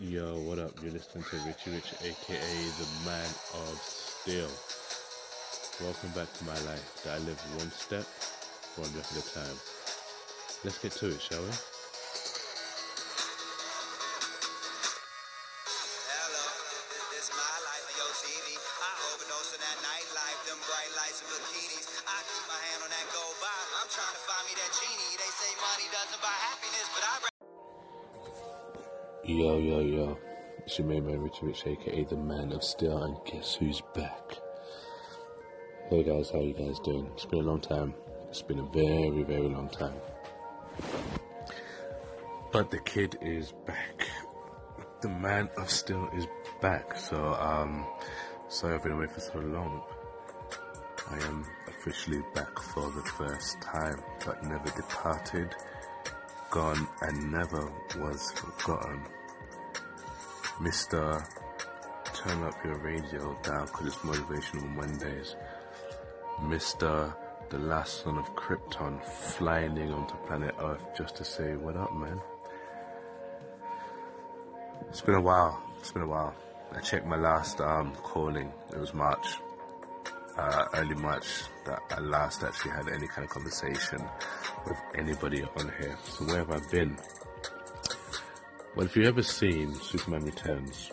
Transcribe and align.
Yo, 0.00 0.38
what 0.46 0.60
up? 0.60 0.70
You're 0.80 0.92
listening 0.92 1.24
to 1.24 1.36
Richie 1.38 1.72
Rich, 1.72 1.92
aka 2.04 2.38
the 2.78 2.86
Man 3.04 3.26
of 3.52 3.82
Steel. 3.82 4.46
Welcome 5.82 6.10
back 6.10 6.32
to 6.34 6.44
my 6.44 6.54
life 6.70 7.02
that 7.02 7.16
I 7.16 7.18
live 7.26 7.40
one 7.58 7.72
step, 7.72 8.06
one 8.76 8.88
breath 8.92 9.10
at 9.10 9.26
a 9.26 9.34
time. 9.34 9.58
Let's 10.62 10.78
get 10.78 10.92
to 10.92 11.08
it, 11.08 11.20
shall 11.20 11.42
we? 11.42 11.50
Yo, 29.28 29.58
yo, 29.58 29.80
yo. 29.80 30.18
It's 30.60 30.78
your 30.78 30.88
main 30.88 31.04
man, 31.04 31.20
Richie 31.20 31.44
Rich, 31.44 31.66
aka 31.66 32.02
the 32.04 32.16
Man 32.16 32.50
of 32.50 32.64
Steel, 32.64 33.02
and 33.02 33.14
guess 33.26 33.56
who's 33.56 33.82
back? 33.94 34.38
Hey 35.90 36.02
guys, 36.02 36.30
how 36.30 36.40
you 36.40 36.54
guys 36.54 36.80
doing? 36.80 37.10
It's 37.12 37.26
been 37.26 37.40
a 37.40 37.42
long 37.42 37.60
time. 37.60 37.92
It's 38.30 38.40
been 38.40 38.58
a 38.58 38.66
very, 38.72 39.22
very 39.24 39.50
long 39.50 39.68
time. 39.68 39.92
But 42.52 42.70
the 42.70 42.78
kid 42.78 43.18
is 43.20 43.52
back. 43.66 44.08
The 45.02 45.10
Man 45.10 45.50
of 45.58 45.68
Steel 45.68 46.08
is 46.16 46.26
back. 46.62 46.96
So, 46.96 47.34
um, 47.34 47.84
sorry 48.48 48.76
I've 48.76 48.82
been 48.82 48.92
away 48.92 49.08
for 49.08 49.20
so 49.20 49.40
long. 49.40 49.82
I 51.10 51.18
am 51.26 51.44
officially 51.68 52.22
back 52.34 52.58
for 52.58 52.90
the 52.92 53.02
first 53.02 53.60
time, 53.60 54.02
but 54.24 54.42
never 54.42 54.70
departed, 54.74 55.54
gone, 56.50 56.88
and 57.02 57.30
never 57.30 57.70
was 57.98 58.32
forgotten. 58.32 59.04
Mr. 60.60 61.24
Turn 62.14 62.42
up 62.42 62.54
your 62.64 62.78
radio 62.78 63.38
down 63.44 63.66
because 63.66 63.86
it's 63.86 63.96
motivational 63.96 64.68
Mondays. 64.74 65.36
Mr. 66.40 67.14
The 67.50 67.58
last 67.58 68.02
son 68.02 68.18
of 68.18 68.24
Krypton 68.34 69.02
flying 69.04 69.76
in 69.76 69.92
onto 69.92 70.16
planet 70.26 70.54
Earth 70.60 70.84
just 70.96 71.14
to 71.16 71.24
say, 71.24 71.54
What 71.54 71.76
up, 71.76 71.94
man? 71.94 72.20
It's 74.88 75.00
been 75.00 75.14
a 75.14 75.20
while. 75.20 75.62
It's 75.78 75.92
been 75.92 76.02
a 76.02 76.06
while. 76.08 76.34
I 76.74 76.80
checked 76.80 77.06
my 77.06 77.16
last 77.16 77.60
um, 77.60 77.94
calling. 78.02 78.52
It 78.72 78.78
was 78.80 78.92
March, 78.92 79.26
uh, 80.36 80.64
early 80.74 80.96
March, 80.96 81.44
that 81.66 81.80
I 81.90 82.00
last 82.00 82.42
actually 82.42 82.72
had 82.72 82.88
any 82.88 83.06
kind 83.06 83.24
of 83.24 83.30
conversation 83.30 84.04
with 84.66 84.78
anybody 84.96 85.44
on 85.56 85.72
here. 85.78 85.96
So 86.04 86.24
where 86.24 86.38
have 86.38 86.50
I 86.50 86.60
been? 86.70 86.98
Well, 88.76 88.86
if 88.86 88.96
you've 88.96 89.06
ever 89.06 89.22
seen 89.22 89.74
Superman 89.74 90.24
Returns, 90.24 90.92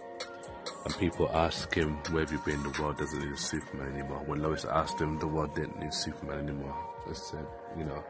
and 0.86 0.98
people 0.98 1.30
ask 1.34 1.74
him, 1.74 1.98
where 2.12 2.24
have 2.24 2.32
you 2.32 2.40
been? 2.46 2.64
The 2.64 2.82
world 2.82 2.98
doesn't 2.98 3.20
need 3.20 3.38
Superman 3.38 3.94
anymore. 3.94 4.24
When 4.26 4.42
Lois 4.42 4.66
asked 4.66 5.00
him, 5.00 5.20
the 5.20 5.28
world 5.28 5.54
didn't 5.56 5.80
need 5.80 5.94
Superman 5.94 6.40
anymore. 6.40 6.76
I 7.10 7.14
said, 7.14 7.46
you 7.78 7.84
know, 7.84 8.04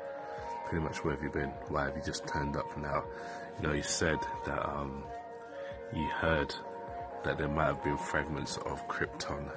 pretty 0.68 0.84
much 0.84 1.04
where 1.04 1.16
have 1.16 1.24
you 1.24 1.30
been? 1.30 1.50
Why 1.68 1.86
have 1.86 1.96
you 1.96 2.04
just 2.04 2.28
turned 2.28 2.56
up 2.56 2.78
now? 2.78 3.04
You 3.58 3.68
know, 3.68 3.74
he 3.74 3.82
said 3.82 4.20
that 4.46 4.70
um, 4.70 5.04
he 5.94 6.04
heard 6.06 6.54
that 7.24 7.38
there 7.38 7.48
might 7.48 7.66
have 7.66 7.84
been 7.84 7.98
fragments 7.98 8.58
of 8.58 8.88
Krypton 8.88 9.50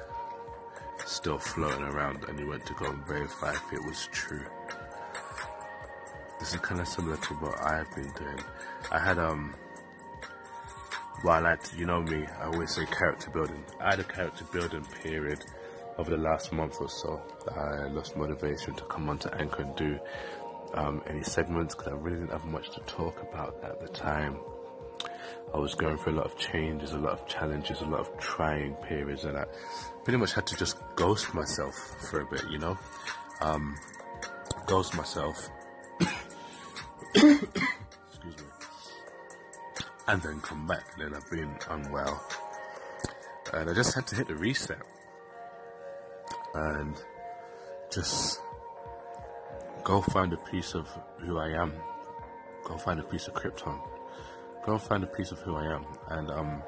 still 1.07 1.39
floating 1.39 1.85
around, 1.85 2.25
and 2.25 2.39
he 2.39 2.45
went 2.45 2.67
to 2.67 2.75
go 2.75 2.87
and 2.87 3.07
verify 3.07 3.53
if 3.53 3.73
it 3.73 3.85
was 3.85 4.09
true. 4.13 4.45
This 6.41 6.55
is 6.55 6.61
kind 6.61 6.81
of 6.81 6.89
similar 6.89 7.17
to 7.17 7.35
what 7.35 7.61
I've 7.61 7.93
been 7.95 8.13
doing. 8.13 8.41
I 8.91 8.99
had 8.99 9.19
um 9.19 9.55
while 11.23 11.47
I, 11.47 11.57
you 11.77 11.87
know 11.87 12.03
me, 12.03 12.25
I 12.41 12.45
always 12.47 12.75
say 12.75 12.87
character 12.87 13.31
building. 13.31 13.65
I 13.81 13.91
had 13.91 14.01
a 14.01 14.05
character 14.05 14.45
building 14.53 14.85
period 15.03 15.45
over 15.97 16.11
the 16.11 16.17
last 16.17 16.53
month 16.53 16.77
or 16.81 16.89
so. 16.89 17.21
I 17.51 17.89
lost 17.89 18.17
motivation 18.17 18.75
to 18.75 18.85
come 18.85 19.09
onto 19.09 19.29
Anchor 19.31 19.63
and 19.63 19.77
do 19.77 19.99
um, 20.75 21.03
any 21.09 21.23
segments 21.23 21.75
because 21.75 21.93
I 21.93 21.97
really 21.97 22.19
didn't 22.19 22.33
have 22.33 22.45
much 22.45 22.71
to 22.71 22.81
talk 22.81 23.21
about 23.23 23.57
at 23.65 23.81
the 23.81 23.89
time. 23.89 24.37
I 25.53 25.59
was 25.59 25.75
going 25.75 25.97
through 25.99 26.15
a 26.15 26.19
lot 26.19 26.27
of 26.27 26.37
changes, 26.37 26.93
a 26.93 26.99
lot 26.99 27.13
of 27.13 27.27
challenges, 27.27 27.81
a 27.81 27.87
lot 27.87 28.01
of 28.01 28.19
trying 28.19 28.75
periods, 28.75 29.25
and 29.25 29.37
I 29.37 29.45
pretty 30.05 30.19
much 30.19 30.35
had 30.35 30.47
to 30.49 30.57
just 30.57 30.77
ghost 30.95 31.35
myself 31.35 31.75
for 32.11 32.21
a 32.21 32.27
bit, 32.27 32.45
you 32.51 32.59
know? 32.59 32.79
Um, 33.41 33.77
ghost 34.67 34.95
myself. 34.95 35.49
And 40.09 40.23
then 40.23 40.41
come 40.41 40.67
back. 40.67 40.97
Then 40.97 41.15
I've 41.15 41.31
been 41.31 41.55
unwell, 41.69 42.27
and 43.53 43.69
I 43.69 43.75
just 43.75 43.95
had 43.95 44.07
to 44.07 44.17
hit 44.17 44.29
the 44.29 44.35
reset 44.35 44.79
and 46.55 46.95
just 47.93 48.41
go 49.85 50.01
find 50.01 50.33
a 50.33 50.39
piece 50.39 50.75
of 50.75 50.89
who 51.19 51.37
I 51.37 51.51
am. 51.51 51.73
Go 52.65 52.79
find 52.79 52.99
a 53.01 53.03
piece 53.03 53.29
of 53.29 53.35
Krypton. 53.35 53.79
Go 54.65 54.79
find 54.79 55.05
a 55.05 55.07
piece 55.07 55.31
of 55.31 55.41
who 55.41 55.57
I 55.57 55.67
am, 55.75 55.85
and 56.09 56.31
um, 56.31 56.63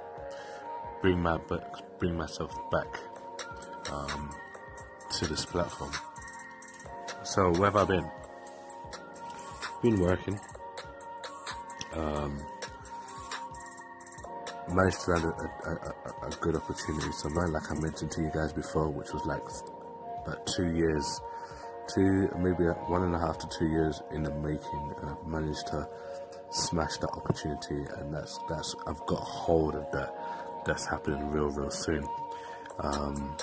bring 1.01 1.21
my 1.23 1.39
back, 1.39 1.99
bring 1.99 2.17
myself 2.17 2.55
back 2.71 3.01
um, 3.91 4.31
to 5.13 5.27
this 5.27 5.47
platform. 5.47 5.93
So 7.23 7.51
where 7.53 7.71
have 7.71 7.77
I 7.77 7.85
been? 7.85 8.11
Been 9.83 10.01
working. 10.01 10.39
Um, 11.95 12.39
managed 14.75 15.01
to 15.03 15.11
land 15.13 15.25
a, 15.25 15.69
a, 15.69 15.73
a, 15.73 16.29
a 16.29 16.31
good 16.41 16.57
opportunity 16.57 17.13
somewhere, 17.13 17.49
like 17.49 17.71
I 17.71 17.75
mentioned 17.75 18.11
to 18.13 18.23
you 18.23 18.31
guys 18.35 18.53
before, 18.53 18.89
which 18.89 19.13
was 19.13 19.25
like 19.25 19.43
about 20.27 20.47
two 20.47 20.75
years, 20.75 21.21
two 21.95 22.29
maybe 22.39 22.65
one 22.89 23.03
and 23.03 23.15
a 23.15 23.19
half 23.19 23.39
to 23.39 23.49
two 23.59 23.67
years 23.67 24.03
in 24.13 24.23
the 24.23 24.35
making, 24.37 24.95
and 25.01 25.11
I've 25.11 25.27
managed 25.27 25.67
to 25.69 25.89
smash 26.51 26.99
that 26.99 27.11
opportunity, 27.11 27.85
and 27.99 28.13
that's 28.13 28.39
that's 28.49 28.75
I've 28.87 29.05
got 29.07 29.21
hold 29.21 29.75
of 29.75 29.91
that. 29.93 30.15
That's 30.67 30.87
happening 30.87 31.31
real, 31.31 31.49
real 31.51 31.71
soon. 31.71 32.07
Um, 32.81 33.37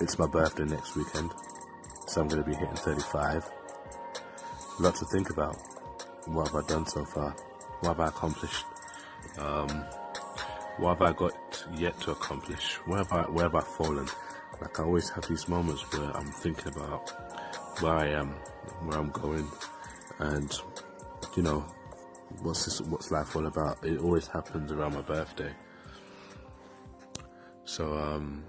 it's 0.00 0.18
my 0.18 0.26
birthday 0.26 0.64
next 0.64 0.94
weekend, 0.96 1.32
so 2.06 2.20
I'm 2.20 2.28
going 2.28 2.42
to 2.42 2.48
be 2.48 2.54
hitting 2.54 2.76
35. 2.76 3.44
A 4.78 4.82
lot 4.82 4.94
to 4.96 5.06
think 5.06 5.30
about. 5.30 5.56
What 6.26 6.48
have 6.48 6.56
I 6.56 6.66
done 6.68 6.86
so 6.86 7.04
far? 7.06 7.30
What 7.80 7.96
have 7.96 8.00
I 8.00 8.08
accomplished? 8.08 8.64
Um, 9.38 9.84
what 10.78 10.98
have 10.98 11.02
I 11.02 11.12
got 11.12 11.66
yet 11.74 11.98
to 12.00 12.12
accomplish? 12.12 12.74
Where 12.86 12.98
have 12.98 13.12
I, 13.12 13.22
where 13.22 13.44
have 13.44 13.54
I 13.54 13.60
fallen? 13.60 14.08
Like 14.60 14.78
I 14.78 14.84
always 14.84 15.08
have 15.10 15.26
these 15.28 15.48
moments 15.48 15.82
where 15.92 16.10
I'm 16.16 16.30
thinking 16.30 16.72
about 16.74 17.10
where 17.80 17.94
I 17.94 18.08
am, 18.08 18.30
where 18.84 18.98
I'm 18.98 19.10
going, 19.10 19.48
and 20.18 20.52
you 21.36 21.42
know, 21.42 21.60
what's 22.42 22.64
this, 22.64 22.80
what's 22.80 23.10
life 23.10 23.34
all 23.36 23.46
about? 23.46 23.84
It 23.84 23.98
always 23.98 24.26
happens 24.26 24.72
around 24.72 24.94
my 24.94 25.02
birthday. 25.02 25.52
So 27.64 27.96
um, 27.96 28.44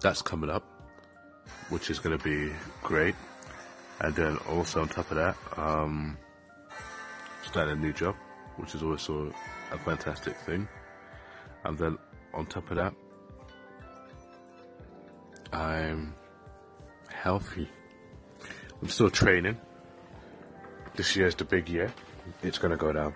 that's 0.00 0.22
coming 0.22 0.50
up, 0.50 0.64
which 1.68 1.90
is 1.90 1.98
going 1.98 2.16
to 2.16 2.24
be 2.24 2.52
great. 2.82 3.14
And 4.00 4.14
then 4.14 4.36
also 4.48 4.82
on 4.82 4.88
top 4.88 5.10
of 5.10 5.16
that, 5.16 5.36
um, 5.56 6.16
starting 7.42 7.74
a 7.74 7.80
new 7.80 7.92
job, 7.92 8.14
which 8.56 8.74
is 8.74 8.82
also 8.82 9.32
a 9.70 9.78
fantastic 9.78 10.36
thing. 10.38 10.68
And 11.64 11.78
then 11.78 11.98
on 12.34 12.46
top 12.46 12.70
of 12.70 12.76
that, 12.76 12.94
I'm 15.52 16.14
healthy. 17.08 17.68
I'm 18.80 18.88
still 18.88 19.10
training. 19.10 19.58
This 20.96 21.16
year's 21.16 21.34
the 21.34 21.44
big 21.44 21.68
year. 21.68 21.92
It's 22.42 22.58
gonna 22.58 22.76
go 22.76 22.92
down. 22.92 23.14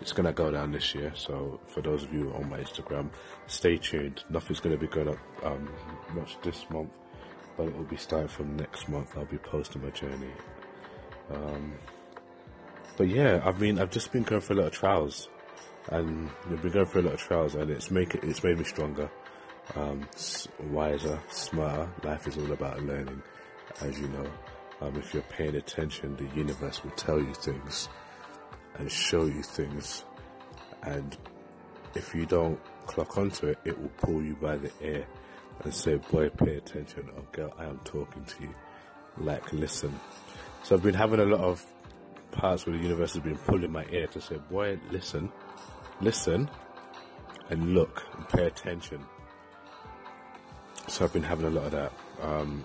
It's 0.00 0.12
gonna 0.12 0.32
go 0.32 0.50
down 0.50 0.72
this 0.72 0.94
year. 0.94 1.12
So 1.14 1.60
for 1.68 1.80
those 1.80 2.02
of 2.02 2.12
you 2.12 2.32
on 2.34 2.48
my 2.50 2.58
Instagram, 2.60 3.08
stay 3.46 3.76
tuned. 3.78 4.22
Nothing's 4.28 4.60
gonna 4.60 4.76
be 4.76 4.86
going 4.88 5.08
up 5.08 5.18
um, 5.44 5.68
much 6.14 6.36
this 6.42 6.64
month. 6.70 6.90
but 7.56 7.68
it 7.68 7.76
will 7.76 7.84
be 7.84 7.96
starting 7.96 8.28
from 8.28 8.56
next 8.56 8.88
month. 8.88 9.16
I'll 9.16 9.24
be 9.24 9.38
posting 9.38 9.82
my 9.82 9.90
journey. 9.90 10.30
Um, 11.32 11.72
but 12.96 13.08
yeah, 13.08 13.40
I 13.44 13.52
mean, 13.52 13.78
I've 13.78 13.90
just 13.90 14.12
been 14.12 14.22
going 14.22 14.40
through 14.42 14.56
a 14.56 14.60
lot 14.60 14.66
of 14.66 14.72
trials, 14.72 15.28
and 15.88 16.30
I've 16.50 16.62
been 16.62 16.72
going 16.72 16.86
through 16.86 17.02
a 17.02 17.06
lot 17.06 17.14
of 17.14 17.20
trials, 17.20 17.54
and 17.54 17.70
it's 17.70 17.90
make 17.90 18.14
it, 18.14 18.24
it's 18.24 18.42
made 18.42 18.58
me 18.58 18.64
stronger, 18.64 19.10
um, 19.74 20.06
wiser, 20.70 21.18
smarter. 21.28 21.88
Life 22.02 22.26
is 22.26 22.36
all 22.36 22.52
about 22.52 22.82
learning, 22.82 23.22
as 23.80 23.98
you 23.98 24.08
know. 24.08 24.26
Um, 24.80 24.96
if 24.96 25.14
you're 25.14 25.22
paying 25.24 25.56
attention, 25.56 26.16
the 26.16 26.26
universe 26.36 26.84
will 26.84 26.90
tell 26.92 27.18
you 27.18 27.32
things 27.34 27.88
and 28.78 28.90
show 28.90 29.24
you 29.24 29.42
things, 29.42 30.04
and 30.82 31.16
if 31.94 32.14
you 32.14 32.26
don't 32.26 32.60
clock 32.86 33.16
onto 33.16 33.46
it, 33.46 33.58
it 33.64 33.80
will 33.80 33.92
pull 33.98 34.22
you 34.22 34.36
by 34.36 34.56
the 34.56 34.70
ear 34.82 35.06
and 35.64 35.72
say, 35.72 35.96
"Boy, 35.96 36.28
pay 36.28 36.56
attention," 36.56 37.08
or 37.16 37.22
"Girl, 37.32 37.54
I 37.58 37.64
am 37.64 37.80
talking 37.84 38.24
to 38.24 38.42
you." 38.42 38.54
Like, 39.18 39.52
listen. 39.52 39.98
So 40.62 40.74
I've 40.74 40.82
been 40.82 40.94
having 40.94 41.20
a 41.20 41.24
lot 41.24 41.40
of 41.40 41.64
parts 42.32 42.66
where 42.66 42.76
the 42.76 42.82
universe 42.82 43.14
has 43.14 43.22
been 43.22 43.38
pulling 43.38 43.72
my 43.72 43.86
ear 43.90 44.06
to 44.08 44.20
say, 44.20 44.36
boy, 44.50 44.78
listen, 44.90 45.30
listen, 46.00 46.48
and 47.50 47.74
look 47.74 48.04
and 48.16 48.28
pay 48.28 48.46
attention. 48.46 49.04
So 50.88 51.04
I've 51.04 51.12
been 51.12 51.22
having 51.22 51.46
a 51.46 51.50
lot 51.50 51.64
of 51.64 51.72
that. 51.72 51.92
Um, 52.22 52.64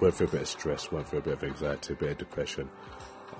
went 0.00 0.14
through 0.14 0.28
a 0.28 0.30
bit 0.30 0.42
of 0.42 0.48
stress, 0.48 0.90
went 0.92 1.08
through 1.08 1.20
a 1.20 1.22
bit 1.22 1.34
of 1.34 1.44
anxiety, 1.44 1.92
a 1.92 1.96
bit 1.96 2.10
of 2.12 2.18
depression. 2.18 2.68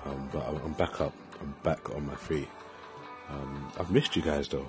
Um, 0.05 0.29
but 0.33 0.47
I'm, 0.47 0.73
back 0.75 1.01
up. 1.01 1.15
I'm 1.41 1.55
back 1.63 1.91
on 1.91 2.07
my 2.07 2.15
feet. 2.15 2.49
Um, 3.29 3.73
I've 3.79 3.91
missed 3.91 4.17
you 4.17 4.23
guys 4.23 4.49
though. 4.49 4.69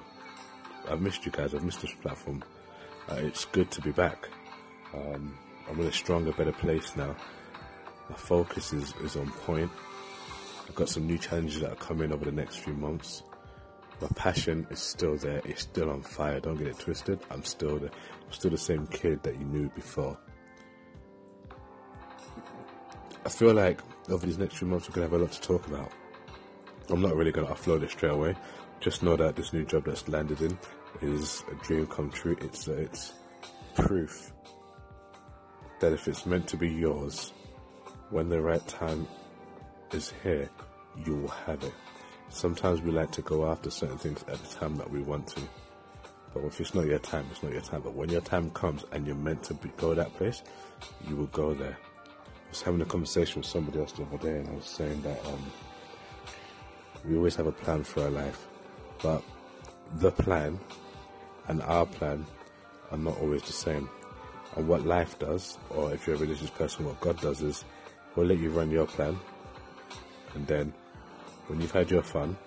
I've 0.89 1.01
missed 1.01 1.25
you 1.25 1.31
guys. 1.31 1.53
I've 1.53 1.63
missed 1.63 1.81
this 1.81 1.93
platform. 2.01 2.43
Uh, 3.09 3.15
it's 3.15 3.45
good 3.45 3.71
to 3.71 3.81
be 3.81 3.91
back. 3.91 4.29
Um, 4.93 5.37
I'm 5.69 5.79
in 5.79 5.87
a 5.87 5.91
stronger, 5.91 6.31
better 6.31 6.51
place 6.51 6.95
now. 6.95 7.15
My 8.09 8.15
focus 8.15 8.73
is, 8.73 8.93
is 9.03 9.15
on 9.15 9.29
point. 9.31 9.71
I've 10.67 10.75
got 10.75 10.89
some 10.89 11.05
new 11.05 11.17
challenges 11.17 11.61
that 11.61 11.71
are 11.71 11.75
coming 11.75 12.11
over 12.11 12.25
the 12.25 12.31
next 12.31 12.57
few 12.57 12.73
months. 12.73 13.23
My 14.01 14.07
passion 14.15 14.65
is 14.69 14.79
still 14.79 15.17
there. 15.17 15.41
It's 15.43 15.63
still 15.63 15.89
on 15.89 16.01
fire. 16.01 16.39
Don't 16.39 16.55
get 16.55 16.67
it 16.67 16.79
twisted. 16.79 17.19
I'm 17.29 17.43
still 17.43 17.79
the, 17.79 17.87
I'm 17.87 18.31
still 18.31 18.51
the 18.51 18.57
same 18.57 18.87
kid 18.87 19.23
that 19.23 19.37
you 19.37 19.45
knew 19.45 19.69
before. 19.69 20.17
I 23.25 23.29
feel 23.29 23.53
like 23.53 23.81
over 24.09 24.25
these 24.25 24.37
next 24.37 24.55
few 24.55 24.67
months 24.67 24.87
we're 24.87 24.95
gonna 24.95 25.07
have 25.07 25.13
a 25.13 25.17
lot 25.17 25.31
to 25.33 25.41
talk 25.41 25.67
about. 25.67 25.91
I'm 26.89 27.01
not 27.01 27.15
really 27.15 27.31
gonna 27.31 27.47
offload 27.47 27.83
it 27.83 27.91
straight 27.91 28.13
away. 28.13 28.35
Just 28.79 29.03
know 29.03 29.17
that 29.17 29.35
this 29.35 29.51
new 29.51 29.65
job 29.65 29.85
that's 29.85 30.07
landed 30.07 30.41
in 30.41 30.57
is 31.01 31.43
a 31.51 31.55
dream 31.65 31.85
come 31.87 32.09
true. 32.09 32.37
It's 32.41 32.67
uh, 32.67 32.73
it's 32.73 33.13
proof 33.75 34.31
that 35.79 35.93
if 35.93 36.07
it's 36.07 36.25
meant 36.25 36.47
to 36.47 36.57
be 36.57 36.69
yours, 36.69 37.33
when 38.09 38.29
the 38.29 38.41
right 38.41 38.65
time 38.67 39.07
is 39.91 40.13
here, 40.23 40.49
you 41.05 41.15
will 41.17 41.27
have 41.27 41.63
it. 41.63 41.73
Sometimes 42.29 42.81
we 42.81 42.91
like 42.91 43.11
to 43.11 43.21
go 43.21 43.49
after 43.49 43.69
certain 43.69 43.97
things 43.97 44.23
at 44.27 44.41
the 44.43 44.55
time 44.55 44.77
that 44.77 44.89
we 44.89 45.01
want 45.01 45.27
to. 45.27 45.41
But 46.33 46.43
if 46.43 46.61
it's 46.61 46.75
not 46.75 46.85
your 46.85 46.99
time, 46.99 47.25
it's 47.31 47.41
not 47.41 47.51
your 47.51 47.61
time. 47.61 47.81
But 47.81 47.93
when 47.93 48.09
your 48.09 48.21
time 48.21 48.51
comes 48.51 48.85
and 48.91 49.05
you're 49.05 49.15
meant 49.15 49.43
to 49.43 49.53
be, 49.55 49.69
go 49.77 49.95
that 49.95 50.13
place, 50.15 50.43
you 51.07 51.15
will 51.15 51.27
go 51.27 51.53
there. 51.53 51.77
I 51.77 52.49
was 52.49 52.61
having 52.61 52.81
a 52.81 52.85
conversation 52.85 53.41
with 53.41 53.47
somebody 53.47 53.79
else 53.79 53.91
the 53.93 54.03
other 54.03 54.17
day, 54.17 54.39
and 54.39 54.47
I 54.47 54.53
was 54.53 54.65
saying 54.65 55.01
that 55.01 55.25
um, 55.25 55.51
we 57.05 57.17
always 57.17 57.35
have 57.35 57.47
a 57.47 57.51
plan 57.51 57.83
for 57.83 58.03
our 58.03 58.09
life, 58.09 58.47
but 59.01 59.23
the 59.95 60.11
plan 60.11 60.59
and 61.47 61.61
our 61.63 61.85
plan 61.85 62.25
are 62.91 62.97
not 62.97 63.17
always 63.19 63.43
the 63.43 63.53
same. 63.53 63.89
And 64.55 64.67
what 64.67 64.85
life 64.85 65.17
does, 65.19 65.57
or 65.69 65.93
if 65.93 66.07
you're 66.07 66.15
a 66.15 66.19
religious 66.19 66.49
person, 66.49 66.85
what 66.85 66.99
God 67.01 67.19
does 67.21 67.41
is, 67.41 67.65
He'll 68.15 68.25
let 68.25 68.39
you 68.39 68.49
run 68.49 68.71
your 68.71 68.87
plan, 68.87 69.19
and 70.33 70.47
then 70.47 70.73
when 71.49 71.59
you've 71.59 71.71
had 71.71 71.89
your 71.89 72.03
fun, 72.03 72.37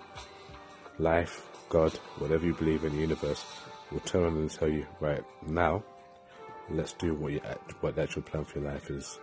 life, 0.97 1.45
God, 1.67 1.91
whatever 2.19 2.45
you 2.45 2.53
believe 2.53 2.85
in 2.85 2.93
the 2.93 3.01
universe, 3.01 3.45
will 3.91 3.99
turn 3.99 4.37
and 4.37 4.49
tell 4.49 4.69
you, 4.69 4.87
right, 5.01 5.23
now, 5.45 5.83
let's 6.69 6.93
do 6.93 7.13
what, 7.13 7.33
you, 7.33 7.41
what 7.81 7.95
the 7.95 8.03
actual 8.03 8.21
plan 8.21 8.45
for 8.45 8.59
your 8.59 8.71
life 8.71 8.89
is, 8.89 9.19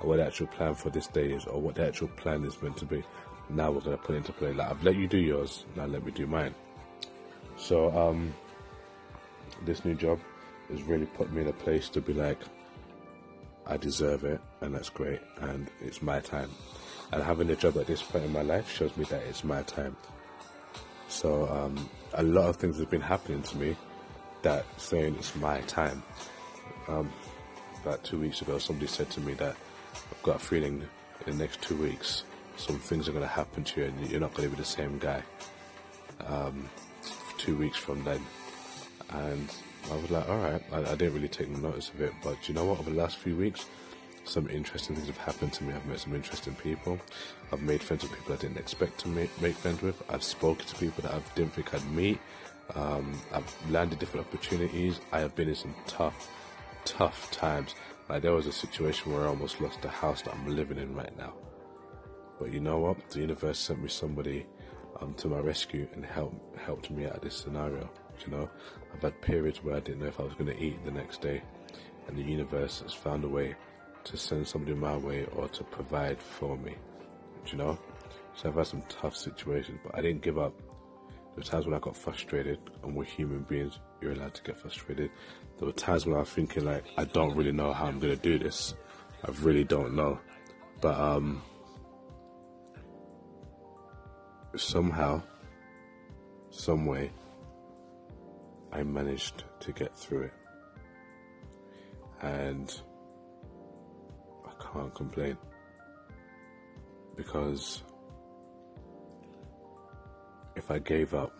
or 0.00 0.10
what 0.10 0.16
the 0.18 0.26
actual 0.26 0.46
plan 0.46 0.74
for 0.76 0.90
this 0.90 1.08
day 1.08 1.32
is, 1.32 1.44
or 1.44 1.60
what 1.60 1.74
the 1.74 1.84
actual 1.84 2.06
plan 2.08 2.44
is 2.44 2.62
meant 2.62 2.76
to 2.76 2.84
be. 2.84 3.02
Now 3.50 3.72
we're 3.72 3.80
going 3.80 3.96
to 3.96 4.02
put 4.02 4.14
it 4.14 4.18
into 4.18 4.32
play. 4.32 4.52
Like, 4.52 4.70
I've 4.70 4.84
let 4.84 4.94
you 4.94 5.08
do 5.08 5.18
yours, 5.18 5.64
now 5.74 5.86
let 5.86 6.04
me 6.04 6.12
do 6.12 6.28
mine. 6.28 6.54
So, 7.56 7.90
um, 7.98 8.32
this 9.64 9.84
new 9.84 9.94
job 9.94 10.20
has 10.70 10.82
really 10.84 11.06
put 11.06 11.32
me 11.32 11.42
in 11.42 11.48
a 11.48 11.52
place 11.52 11.88
to 11.90 12.00
be 12.00 12.12
like, 12.12 12.38
I 13.66 13.76
deserve 13.76 14.22
it, 14.22 14.40
and 14.60 14.72
that's 14.72 14.88
great, 14.88 15.20
and 15.40 15.68
it's 15.80 16.00
my 16.00 16.20
time 16.20 16.50
and 17.12 17.22
having 17.22 17.50
a 17.50 17.56
job 17.56 17.76
at 17.76 17.86
this 17.86 18.02
point 18.02 18.24
in 18.24 18.32
my 18.32 18.42
life 18.42 18.70
shows 18.70 18.96
me 18.96 19.04
that 19.04 19.22
it's 19.22 19.44
my 19.44 19.62
time. 19.62 19.96
So 21.08 21.48
um, 21.48 21.88
a 22.14 22.22
lot 22.22 22.48
of 22.48 22.56
things 22.56 22.78
have 22.78 22.90
been 22.90 23.00
happening 23.00 23.42
to 23.42 23.56
me 23.56 23.76
that 24.42 24.64
saying 24.76 25.16
it's 25.16 25.34
my 25.36 25.60
time. 25.62 26.02
Um, 26.88 27.12
about 27.82 28.02
two 28.04 28.18
weeks 28.18 28.42
ago, 28.42 28.58
somebody 28.58 28.86
said 28.86 29.10
to 29.10 29.20
me 29.20 29.34
that 29.34 29.56
I've 29.94 30.22
got 30.22 30.36
a 30.36 30.38
feeling 30.40 30.82
in 31.26 31.36
the 31.36 31.44
next 31.44 31.62
two 31.62 31.76
weeks 31.76 32.24
some 32.56 32.78
things 32.78 33.08
are 33.08 33.12
going 33.12 33.22
to 33.22 33.28
happen 33.28 33.64
to 33.64 33.80
you 33.80 33.86
and 33.86 34.10
you're 34.10 34.20
not 34.20 34.34
going 34.34 34.48
to 34.48 34.56
be 34.56 34.60
the 34.60 34.66
same 34.66 34.98
guy. 34.98 35.22
Um, 36.26 36.68
two 37.38 37.56
weeks 37.56 37.76
from 37.76 38.02
then, 38.04 38.20
and 39.10 39.54
I 39.90 39.96
was 39.96 40.10
like, 40.10 40.28
all 40.28 40.38
right, 40.38 40.62
I, 40.72 40.78
I 40.78 40.94
didn't 40.94 41.14
really 41.14 41.28
take 41.28 41.48
notice 41.48 41.90
of 41.90 42.00
it, 42.00 42.12
but 42.24 42.48
you 42.48 42.54
know 42.54 42.64
what? 42.64 42.80
Over 42.80 42.90
the 42.90 42.96
last 42.96 43.18
few 43.18 43.36
weeks, 43.36 43.66
some 44.28 44.48
interesting 44.50 44.96
things 44.96 45.08
have 45.08 45.16
happened 45.18 45.52
to 45.54 45.64
me. 45.64 45.72
I've 45.72 45.86
met 45.86 46.00
some 46.00 46.14
interesting 46.14 46.54
people. 46.54 46.98
I've 47.52 47.62
made 47.62 47.82
friends 47.82 48.02
with 48.02 48.12
people 48.12 48.34
I 48.34 48.36
didn't 48.36 48.58
expect 48.58 48.98
to 49.00 49.08
make, 49.08 49.40
make 49.40 49.54
friends 49.54 49.82
with. 49.82 50.02
I've 50.10 50.22
spoken 50.22 50.66
to 50.66 50.74
people 50.76 51.02
that 51.02 51.14
I 51.14 51.20
didn't 51.34 51.52
think 51.52 51.72
I'd 51.72 51.90
meet. 51.92 52.18
Um, 52.74 53.18
I've 53.32 53.70
landed 53.70 53.98
different 53.98 54.26
opportunities. 54.26 55.00
I 55.12 55.20
have 55.20 55.34
been 55.36 55.48
in 55.48 55.54
some 55.54 55.74
tough, 55.86 56.30
tough 56.84 57.30
times. 57.30 57.74
Like 58.08 58.22
there 58.22 58.32
was 58.32 58.46
a 58.46 58.52
situation 58.52 59.12
where 59.12 59.24
I 59.24 59.28
almost 59.28 59.60
lost 59.60 59.82
the 59.82 59.88
house 59.88 60.22
that 60.22 60.34
I'm 60.34 60.54
living 60.54 60.78
in 60.78 60.94
right 60.94 61.16
now. 61.16 61.34
But 62.38 62.52
you 62.52 62.60
know 62.60 62.78
what? 62.78 63.10
The 63.10 63.20
universe 63.20 63.58
sent 63.58 63.82
me 63.82 63.88
somebody 63.88 64.46
um, 65.00 65.14
to 65.14 65.28
my 65.28 65.38
rescue 65.38 65.86
and 65.94 66.04
helped 66.04 66.58
helped 66.58 66.90
me 66.90 67.06
out 67.06 67.16
of 67.16 67.22
this 67.22 67.36
scenario. 67.36 67.88
You 68.24 68.32
know, 68.32 68.50
I've 68.94 69.02
had 69.02 69.20
periods 69.22 69.62
where 69.62 69.76
I 69.76 69.80
didn't 69.80 70.00
know 70.00 70.06
if 70.06 70.20
I 70.20 70.24
was 70.24 70.34
going 70.34 70.46
to 70.46 70.62
eat 70.62 70.84
the 70.84 70.90
next 70.90 71.20
day, 71.20 71.42
and 72.08 72.16
the 72.16 72.22
universe 72.22 72.80
has 72.80 72.92
found 72.92 73.24
a 73.24 73.28
way 73.28 73.54
to 74.06 74.16
send 74.16 74.46
somebody 74.46 74.74
my 74.74 74.96
way 74.96 75.26
or 75.34 75.48
to 75.48 75.64
provide 75.64 76.20
for 76.20 76.56
me. 76.56 76.74
you 77.50 77.58
know? 77.58 77.78
So 78.34 78.48
I've 78.48 78.54
had 78.54 78.66
some 78.66 78.82
tough 78.88 79.16
situations, 79.16 79.80
but 79.84 79.98
I 79.98 80.02
didn't 80.02 80.22
give 80.22 80.38
up. 80.38 80.54
There 80.58 81.38
were 81.38 81.42
times 81.42 81.66
when 81.66 81.74
I 81.74 81.80
got 81.80 81.96
frustrated, 81.96 82.58
and 82.82 82.94
we're 82.94 83.04
human 83.04 83.40
beings, 83.42 83.78
you're 84.00 84.12
allowed 84.12 84.34
to 84.34 84.42
get 84.42 84.58
frustrated. 84.58 85.10
There 85.58 85.66
were 85.66 85.72
times 85.72 86.06
when 86.06 86.16
I 86.16 86.20
was 86.20 86.30
thinking, 86.30 86.64
like, 86.64 86.84
I 86.96 87.04
don't 87.04 87.34
really 87.34 87.52
know 87.52 87.72
how 87.72 87.86
I'm 87.86 87.98
gonna 87.98 88.16
do 88.16 88.38
this. 88.38 88.74
I 89.24 89.30
really 89.42 89.64
don't 89.64 89.94
know. 89.94 90.20
But, 90.80 90.98
um, 90.98 91.42
somehow, 94.54 95.22
some 96.50 96.86
way, 96.86 97.10
I 98.72 98.82
managed 98.82 99.44
to 99.60 99.72
get 99.72 99.96
through 99.96 100.24
it. 100.24 100.34
And 102.22 102.80
can't 104.76 104.94
complain 104.94 105.38
because 107.16 107.82
if 110.54 110.70
I 110.70 110.78
gave 110.78 111.14
up, 111.14 111.32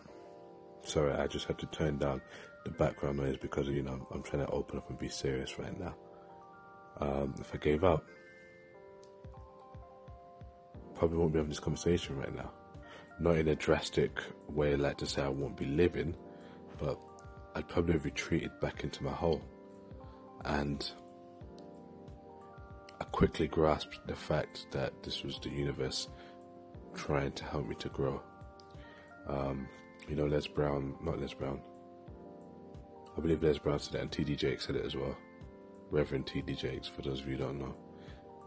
sorry, 0.83 1.13
I 1.13 1.27
just 1.27 1.47
had 1.47 1.59
to 1.59 1.67
turn 1.67 1.99
down 1.99 2.23
the 2.65 2.71
background 2.71 3.19
noise 3.19 3.37
because 3.37 3.69
you 3.69 3.83
know 3.83 4.07
I'm 4.11 4.23
trying 4.23 4.45
to 4.45 4.53
open 4.53 4.79
up 4.79 4.89
and 4.89 4.99
be 4.99 5.09
serious 5.09 5.59
right 5.59 5.79
now. 5.79 5.95
Um, 7.01 7.35
if 7.39 7.55
I 7.55 7.59
gave 7.59 7.85
up, 7.85 8.05
probably 10.95 11.19
won't 11.19 11.33
be 11.33 11.39
having 11.39 11.51
this 11.51 11.61
conversation 11.61 12.17
right 12.17 12.35
now. 12.35 12.51
Not 13.21 13.37
in 13.37 13.49
a 13.49 13.55
drastic 13.55 14.19
way, 14.49 14.77
like 14.77 14.99
to 14.99 15.07
say 15.07 15.23
I 15.23 15.29
won't 15.29 15.57
be 15.57 15.67
living, 15.67 16.15
but 16.79 16.99
I'd 17.55 17.69
probably 17.69 17.95
have 17.95 18.05
retreated 18.05 18.59
back 18.61 18.85
into 18.85 19.05
my 19.05 19.13
hole. 19.13 19.43
And 20.45 20.91
quickly 23.17 23.49
grasped 23.49 24.07
the 24.07 24.15
fact 24.15 24.67
that 24.73 24.93
this 25.03 25.25
was 25.25 25.39
the 25.39 25.49
universe 25.49 26.09
trying 26.95 27.33
to 27.33 27.45
help 27.45 27.67
me 27.67 27.75
to 27.77 27.89
grow. 27.89 28.21
Um, 29.27 29.67
you 30.07 30.15
know, 30.15 30.27
Les 30.27 30.47
Brown, 30.47 30.95
not 31.03 31.19
Les 31.19 31.33
Brown. 31.33 31.59
I 33.17 33.21
believe 33.23 33.43
Les 33.43 33.57
Brown 33.57 33.79
said 33.79 33.95
it, 33.95 34.01
and 34.03 34.11
TD 34.11 34.37
Jakes 34.37 34.67
said 34.67 34.77
it 34.77 34.85
as 34.85 34.95
well. 34.95 35.17
Reverend 35.91 36.27
TD 36.27 36.59
Jakes, 36.59 36.89
for 36.89 37.01
those 37.01 37.21
of 37.21 37.27
you 37.27 37.39
who 37.39 37.45
don't 37.45 37.59
know, 37.59 37.75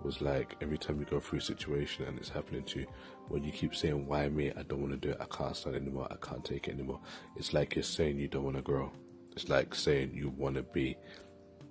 was 0.04 0.22
like 0.22 0.56
every 0.62 0.78
time 0.78 1.00
you 1.00 1.06
go 1.08 1.20
through 1.20 1.40
a 1.40 1.42
situation 1.42 2.06
and 2.06 2.20
it's 2.20 2.30
happening 2.30 2.62
to 2.66 2.82
you, 2.82 2.86
when 3.28 3.44
you 3.44 3.52
keep 3.52 3.74
saying, 3.74 4.06
Why 4.06 4.30
me? 4.30 4.52
I 4.56 4.62
don't 4.62 4.82
want 4.82 4.92
to 4.94 5.00
do 5.00 5.14
it. 5.14 5.18
I 5.20 5.26
can't 5.36 5.58
stand 5.58 5.78
anymore. 5.78 6.08
I 6.12 6.24
can't 6.24 6.46
take 6.46 6.68
it 6.68 6.76
anymore. 6.76 7.00
It's 7.38 7.54
like 7.54 7.74
you're 7.74 7.82
saying 7.82 8.20
you 8.20 8.28
don't 8.28 8.44
want 8.44 8.58
to 8.58 8.62
grow. 8.62 8.92
It's 9.32 9.50
like 9.50 9.74
saying 9.74 10.12
you 10.14 10.30
want 10.30 10.58
to 10.58 10.62
be 10.62 10.96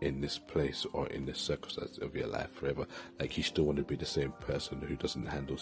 in 0.00 0.20
this 0.20 0.38
place 0.38 0.86
or 0.92 1.06
in 1.08 1.26
this 1.26 1.38
circumstance 1.38 1.98
of 1.98 2.14
your 2.14 2.28
life 2.28 2.52
forever. 2.52 2.86
Like 3.18 3.36
you 3.36 3.42
still 3.42 3.64
want 3.64 3.78
to 3.78 3.84
be 3.84 3.96
the 3.96 4.06
same 4.06 4.32
person 4.40 4.80
who 4.80 4.96
doesn't 4.96 5.26
handle 5.26 5.56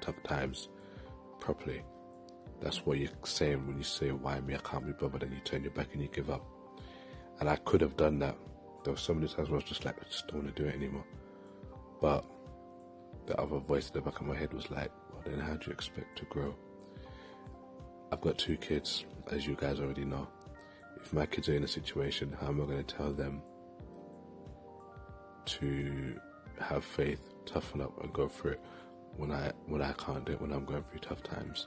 tough 0.00 0.22
times 0.24 0.68
properly. 1.40 1.82
That's 2.60 2.84
what 2.84 2.98
you're 2.98 3.10
saying 3.24 3.66
when 3.66 3.78
you 3.78 3.84
say, 3.84 4.10
Why 4.10 4.40
me? 4.40 4.54
I 4.54 4.58
can't 4.58 4.86
be 4.86 4.92
bothered, 4.92 5.22
and 5.22 5.32
you 5.32 5.40
turn 5.40 5.62
your 5.62 5.72
back 5.72 5.88
and 5.92 6.02
you 6.02 6.08
give 6.08 6.30
up. 6.30 6.44
And 7.40 7.48
I 7.48 7.56
could 7.56 7.80
have 7.80 7.96
done 7.96 8.18
that. 8.18 8.36
There 8.82 8.92
were 8.92 8.98
so 8.98 9.14
many 9.14 9.28
times 9.28 9.48
where 9.48 9.58
I 9.58 9.62
was 9.62 9.64
just 9.64 9.84
like, 9.84 9.96
I 10.00 10.04
just 10.04 10.26
don't 10.28 10.42
want 10.42 10.56
to 10.56 10.62
do 10.62 10.68
it 10.68 10.74
anymore. 10.74 11.04
But 12.00 12.24
the 13.26 13.40
other 13.40 13.58
voice 13.58 13.88
in 13.88 13.94
the 13.94 14.00
back 14.00 14.20
of 14.20 14.26
my 14.26 14.36
head 14.36 14.52
was 14.52 14.70
like, 14.70 14.90
Well, 15.12 15.22
then 15.24 15.38
how 15.38 15.54
do 15.54 15.66
you 15.66 15.72
expect 15.72 16.18
to 16.18 16.24
grow? 16.26 16.54
I've 18.10 18.20
got 18.20 18.38
two 18.38 18.56
kids, 18.56 19.04
as 19.30 19.46
you 19.46 19.54
guys 19.54 19.80
already 19.80 20.04
know. 20.04 20.26
If 20.96 21.12
my 21.12 21.26
kids 21.26 21.48
are 21.48 21.54
in 21.54 21.62
a 21.62 21.68
situation, 21.68 22.36
how 22.40 22.48
am 22.48 22.60
I 22.60 22.64
going 22.64 22.84
to 22.84 22.94
tell 22.96 23.12
them 23.12 23.42
to 25.48 26.20
have 26.60 26.84
faith, 26.84 27.20
toughen 27.46 27.80
up, 27.80 28.02
and 28.02 28.12
go 28.12 28.28
through 28.28 28.52
it 28.52 28.60
when 29.16 29.32
I 29.32 29.52
when 29.66 29.82
I 29.82 29.92
can't 29.92 30.24
do 30.24 30.32
it 30.32 30.40
when 30.40 30.52
I'm 30.52 30.64
going 30.64 30.84
through 30.84 31.00
tough 31.00 31.22
times? 31.22 31.66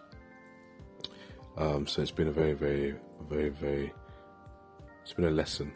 Um, 1.57 1.85
so 1.85 2.01
it's 2.01 2.11
been 2.11 2.27
a 2.27 2.31
very, 2.31 2.53
very, 2.53 2.95
very, 3.29 3.49
very. 3.49 3.93
It's 5.03 5.13
been 5.13 5.25
a 5.25 5.31
lesson. 5.31 5.73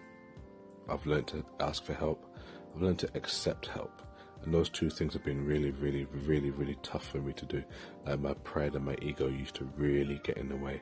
I've 0.88 1.06
learned 1.06 1.28
to 1.28 1.44
ask 1.60 1.84
for 1.84 1.94
help. 1.94 2.26
I've 2.74 2.82
learned 2.82 3.00
to 3.00 3.10
accept 3.16 3.68
help. 3.68 4.02
And 4.44 4.54
those 4.54 4.70
two 4.70 4.90
things 4.90 5.14
have 5.14 5.24
been 5.24 5.44
really, 5.44 5.72
really, 5.72 6.06
really, 6.06 6.52
really 6.52 6.78
tough 6.84 7.08
for 7.08 7.18
me 7.18 7.34
to 7.34 7.46
do. 7.46 7.64
Like 8.06 8.20
my 8.20 8.34
pride 8.36 8.76
and 8.76 8.86
my 8.86 8.96
ego 9.02 9.28
used 9.28 9.56
to 9.56 9.66
really 9.76 10.22
get 10.24 10.38
in 10.38 10.50
the 10.50 10.56
way. 10.56 10.82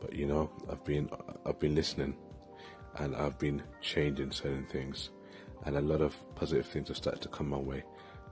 But 0.00 0.12
you 0.12 0.26
know, 0.26 0.50
I've 0.70 0.84
been 0.84 1.08
I've 1.46 1.58
been 1.58 1.74
listening 1.74 2.16
and 2.96 3.14
I've 3.14 3.38
been 3.38 3.62
changing 3.80 4.32
certain 4.32 4.66
things 4.66 5.10
and 5.66 5.76
a 5.76 5.80
lot 5.80 6.00
of 6.00 6.16
positive 6.34 6.66
things 6.66 6.88
have 6.88 6.96
started 6.96 7.20
to 7.22 7.28
come 7.28 7.48
my 7.48 7.58
way 7.58 7.84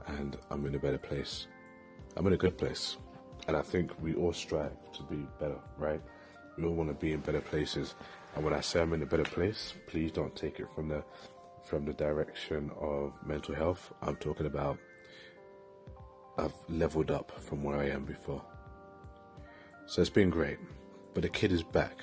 and 0.07 0.37
I'm 0.50 0.64
in 0.67 0.75
a 0.75 0.79
better 0.79 0.99
place. 0.99 1.47
I'm 2.17 2.26
in 2.26 2.33
a 2.33 2.38
good 2.38 2.57
place. 2.57 2.97
And 3.49 3.57
I 3.57 3.62
think 3.62 3.91
we 4.00 4.14
all 4.14 4.33
strive 4.33 4.76
to 4.93 5.03
be 5.03 5.26
better, 5.38 5.59
right? 5.76 6.00
We 6.57 6.64
all 6.64 6.75
want 6.75 6.88
to 6.91 6.95
be 6.95 7.12
in 7.12 7.21
better 7.21 7.41
places. 7.41 7.95
And 8.35 8.45
when 8.45 8.55
I 8.55 8.61
say 8.61 8.81
I'm 8.81 8.93
in 8.93 9.03
a 9.03 9.07
better 9.07 9.25
place, 9.25 9.75
please 9.87 10.12
don't 10.12 10.35
take 10.35 10.61
it 10.61 10.69
from 10.75 10.88
the 10.88 11.05
from 11.62 11.87
the 11.87 11.95
direction 11.95 12.71
of 12.79 13.14
mental 13.25 13.55
health. 13.55 13.93
I'm 14.03 14.17
talking 14.17 14.47
about 14.47 14.79
I've 16.37 16.55
leveled 16.69 17.11
up 17.11 17.33
from 17.41 17.62
where 17.62 17.79
I 17.79 17.88
am 17.88 18.05
before. 18.05 18.43
So 19.87 20.00
it's 20.00 20.11
been 20.11 20.31
great. 20.31 20.59
But 21.14 21.23
the 21.23 21.29
kid 21.29 21.53
is 21.53 21.62
back. 21.62 21.99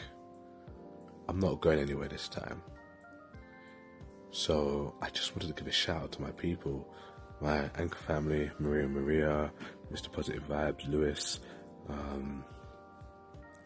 I'm 1.27 1.39
not 1.39 1.61
going 1.61 1.79
anywhere 1.79 2.07
this 2.07 2.27
time. 2.27 2.61
So 4.31 4.93
I 5.01 5.09
just 5.09 5.35
wanted 5.35 5.47
to 5.49 5.53
give 5.53 5.67
a 5.67 5.71
shout 5.73 6.03
out 6.03 6.11
to 6.13 6.21
my 6.21 6.31
people, 6.31 6.87
my 7.41 7.69
anchor 7.77 7.99
family, 7.99 8.49
Maria 8.59 8.87
Maria, 8.87 9.51
Mr. 9.91 10.09
Positive 10.09 10.47
Vibes, 10.47 10.87
Lewis, 10.89 11.41
um, 11.89 12.45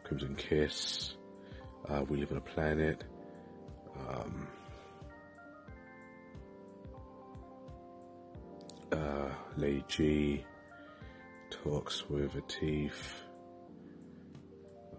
Crimson 0.04 0.36
Kiss, 0.36 1.18
uh, 1.88 2.04
We 2.10 2.18
Live 2.18 2.32
on 2.32 2.38
a 2.40 2.42
Planet, 2.42 3.04
um, 4.10 4.48
uh, 8.92 9.30
Lady 9.58 9.86
G, 9.88 10.46
Talks 11.52 12.10
with 12.10 12.34
Atif, 12.34 12.94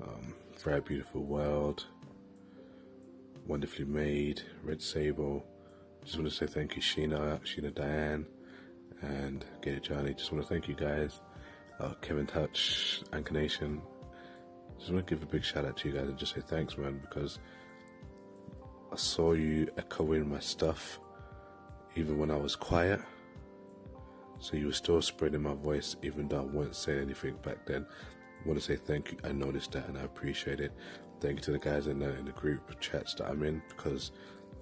um, 0.00 0.32
Very 0.62 0.80
Beautiful 0.80 1.24
World, 1.24 1.86
Wonderfully 3.48 3.84
Made, 3.84 4.42
Red 4.62 4.80
Sable. 4.80 5.44
Just 6.06 6.18
want 6.18 6.30
to 6.30 6.36
say 6.36 6.46
thank 6.46 6.76
you, 6.76 6.82
Sheena, 6.82 7.40
Sheena 7.40 7.74
Diane, 7.74 8.26
and 9.02 9.44
Gator 9.60 9.80
Johnny. 9.80 10.14
Just 10.14 10.30
want 10.30 10.44
to 10.44 10.48
thank 10.48 10.68
you 10.68 10.76
guys, 10.76 11.20
uh, 11.80 11.94
Kevin 12.00 12.28
Touch, 12.28 13.02
Anchor 13.12 13.34
Nation. 13.34 13.82
Just 14.78 14.92
want 14.92 15.04
to 15.04 15.14
give 15.14 15.24
a 15.24 15.26
big 15.26 15.42
shout 15.42 15.64
out 15.64 15.76
to 15.78 15.88
you 15.88 15.94
guys 15.96 16.08
and 16.08 16.16
just 16.16 16.32
say 16.32 16.42
thanks, 16.42 16.78
man, 16.78 17.00
because 17.00 17.40
I 18.92 18.94
saw 18.94 19.32
you 19.32 19.66
echoing 19.78 20.30
my 20.30 20.38
stuff 20.38 21.00
even 21.96 22.18
when 22.18 22.30
I 22.30 22.36
was 22.36 22.54
quiet. 22.54 23.00
So 24.38 24.56
you 24.56 24.66
were 24.66 24.72
still 24.74 25.02
spreading 25.02 25.42
my 25.42 25.54
voice 25.54 25.96
even 26.02 26.28
though 26.28 26.42
I 26.42 26.44
wasn't 26.44 26.76
saying 26.76 27.00
anything 27.00 27.34
back 27.42 27.66
then. 27.66 27.84
I 27.84 28.48
want 28.48 28.60
to 28.60 28.64
say 28.64 28.76
thank 28.76 29.10
you. 29.10 29.18
I 29.24 29.32
noticed 29.32 29.72
that 29.72 29.88
and 29.88 29.98
I 29.98 30.02
appreciate 30.02 30.60
it. 30.60 30.70
Thank 31.20 31.38
you 31.38 31.42
to 31.46 31.50
the 31.52 31.58
guys 31.58 31.88
in 31.88 31.98
the 31.98 32.14
in 32.16 32.26
the 32.26 32.32
group 32.32 32.78
chats 32.78 33.14
that 33.14 33.26
I'm 33.28 33.42
in 33.42 33.60
because 33.70 34.12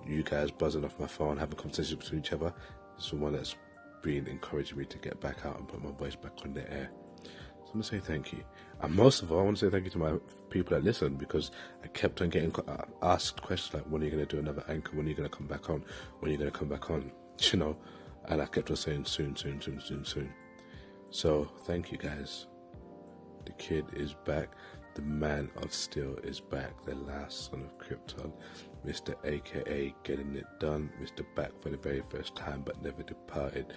you 0.07 0.23
guys 0.23 0.51
buzzing 0.51 0.85
off 0.85 0.99
my 0.99 1.07
phone, 1.07 1.37
having 1.37 1.57
conversations 1.57 2.03
between 2.03 2.21
each 2.21 2.33
other, 2.33 2.53
someone 2.99 3.33
that's 3.33 3.57
been 4.03 4.27
encouraging 4.27 4.79
me 4.79 4.85
to 4.85 4.99
get 4.99 5.21
back 5.21 5.45
out 5.47 5.59
and 5.59 5.67
put 5.67 5.83
my 5.83 5.91
voice 5.93 6.15
back 6.15 6.33
on 6.45 6.53
the 6.53 6.71
air. 6.73 6.91
So 7.23 7.31
I'm 7.67 7.73
gonna 7.73 7.85
say 7.85 7.99
thank 7.99 8.33
you, 8.33 8.45
and 8.83 8.95
most 8.95 9.23
of 9.23 9.33
all, 9.33 9.41
I 9.41 9.43
want 9.43 9.57
to 9.59 9.67
say 9.67 9.71
thank 9.71 9.85
you 9.85 9.91
to 9.93 9.99
my 9.99 10.15
people 10.51 10.77
that 10.77 10.85
listen 10.85 11.15
because 11.15 11.51
I 11.83 11.89
kept 11.89 12.21
on 12.21 12.29
getting 12.29 12.55
uh, 12.69 12.85
asked 13.03 13.43
questions 13.43 13.75
like, 13.75 13.85
"When 13.85 14.03
are 14.03 14.05
you 14.05 14.11
gonna 14.11 14.27
do 14.27 14.39
another 14.39 14.65
anchor? 14.69 14.97
When 14.97 15.07
are 15.07 15.09
you 15.09 15.15
gonna 15.15 15.29
come 15.29 15.47
back 15.47 15.71
on? 15.71 15.85
When 16.21 16.29
are 16.29 16.33
you 16.33 16.39
gonna 16.39 16.51
come 16.51 16.69
back 16.69 16.91
on?" 16.91 17.11
You 17.53 17.59
know, 17.59 17.77
and 18.27 18.41
I 18.41 18.47
kept 18.47 18.71
on 18.71 18.77
saying 18.77 19.07
soon, 19.07 19.35
soon, 19.35 19.61
soon, 19.61 19.81
soon, 19.81 20.05
soon. 20.05 20.33
So 21.11 21.51
thank 21.65 21.91
you 21.91 21.99
guys. 21.99 22.47
The 23.45 23.53
kid 23.53 23.87
is 23.95 24.15
back. 24.25 24.51
The 24.95 25.03
man 25.03 25.51
of 25.57 25.73
steel 25.73 26.17
is 26.23 26.41
back. 26.41 26.85
The 26.85 26.95
last 26.95 27.51
son 27.51 27.63
of 27.63 27.79
Krypton. 27.79 28.33
Mr. 28.87 29.15
AKA 29.25 29.93
getting 30.05 30.37
it 30.37 30.47
done. 30.61 30.91
Mr. 31.03 31.25
Back 31.35 31.51
for 31.61 31.71
the 31.71 31.77
very 31.77 32.03
first 32.09 32.37
time 32.37 32.63
but 32.65 32.81
never 32.81 33.03
departed. 33.03 33.73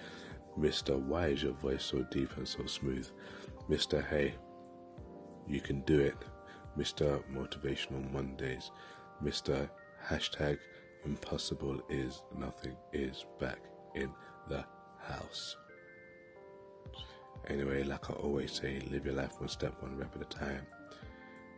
Mr. 0.56 0.96
Why 0.96 1.28
is 1.28 1.42
your 1.42 1.54
voice 1.54 1.84
so 1.84 2.04
deep 2.10 2.36
and 2.36 2.46
so 2.46 2.66
smooth? 2.66 3.08
Mr. 3.68 4.04
Hey, 4.06 4.34
you 5.48 5.60
can 5.60 5.80
do 5.80 5.98
it. 5.98 6.16
Mr. 6.78 7.20
Motivational 7.32 8.10
Mondays. 8.12 8.70
Mr. 9.22 9.68
Hashtag 10.06 10.58
Impossible 11.04 11.80
is 11.88 12.22
Nothing 12.36 12.76
is 12.92 13.24
back 13.40 13.58
in 13.96 14.10
the 14.48 14.64
house. 15.00 15.56
Anyway, 17.48 17.82
like 17.82 18.10
I 18.10 18.12
always 18.14 18.52
say, 18.52 18.80
live 18.90 19.06
your 19.06 19.14
life 19.14 19.40
one 19.40 19.48
step, 19.48 19.80
one 19.80 19.96
rep 19.96 20.14
at 20.14 20.22
a 20.22 20.24
time. 20.26 20.66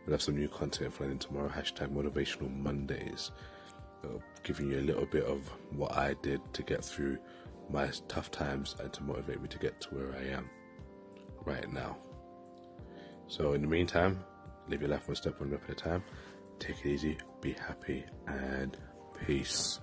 We'll 0.05 0.13
have 0.13 0.21
some 0.21 0.35
new 0.35 0.47
content 0.47 0.93
flying 0.93 1.19
tomorrow. 1.19 1.49
Hashtag 1.49 1.89
Motivational 1.89 2.53
Mondays. 2.55 3.31
Uh, 4.03 4.17
giving 4.43 4.71
you 4.71 4.79
a 4.79 4.81
little 4.81 5.05
bit 5.05 5.23
of 5.25 5.47
what 5.71 5.95
I 5.95 6.15
did 6.23 6.41
to 6.53 6.63
get 6.63 6.83
through 6.83 7.19
my 7.69 7.91
tough 8.07 8.31
times 8.31 8.75
and 8.79 8.91
to 8.93 9.03
motivate 9.03 9.41
me 9.41 9.47
to 9.47 9.59
get 9.59 9.79
to 9.81 9.89
where 9.89 10.15
I 10.15 10.23
am 10.35 10.49
right 11.45 11.71
now. 11.71 11.97
So, 13.27 13.53
in 13.53 13.61
the 13.61 13.67
meantime, 13.67 14.23
live 14.67 14.81
your 14.81 14.89
life 14.89 15.07
one 15.07 15.15
step, 15.15 15.39
one 15.39 15.51
rep 15.51 15.63
at 15.65 15.71
a 15.71 15.75
time. 15.75 16.03
Take 16.57 16.83
it 16.83 16.87
easy, 16.87 17.17
be 17.41 17.53
happy, 17.53 18.05
and 18.27 18.75
peace. 19.25 19.79